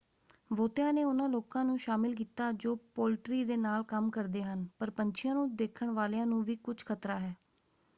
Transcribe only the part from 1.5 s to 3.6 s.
ਨੂੰ ਸ਼ਾਮਲ ਕੀਤਾ ਜੋ ਪੋਲਟਰੀ ਦੇ